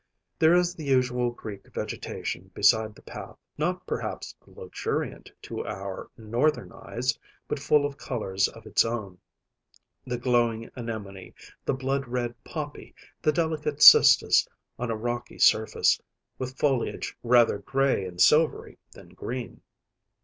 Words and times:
There 0.39 0.55
is 0.55 0.73
the 0.73 0.83
usual 0.83 1.29
Greek 1.29 1.71
vegetation 1.71 2.49
beside 2.55 2.95
the 2.95 3.03
path; 3.03 3.37
not 3.55 3.85
perhaps 3.85 4.33
luxuriant 4.47 5.31
to 5.43 5.63
our 5.63 6.09
Northern 6.17 6.71
eyes, 6.71 7.19
but 7.47 7.59
full 7.59 7.85
of 7.85 7.99
colors 7.99 8.47
of 8.47 8.65
its 8.65 8.83
own‚ÄĒthe 8.83 10.19
glowing 10.19 10.71
anemone, 10.75 11.35
the 11.65 11.75
blood 11.75 12.07
red 12.07 12.33
poppy, 12.43 12.95
the 13.21 13.31
delicate 13.31 13.83
cistus 13.83 14.47
on 14.79 14.89
a 14.89 14.95
rocky 14.97 15.37
surface, 15.37 16.01
with 16.39 16.57
foliage 16.57 17.15
rather 17.21 17.59
gray 17.59 18.03
and 18.07 18.19
silvery 18.19 18.79
than 18.93 19.09
green. 19.09 19.61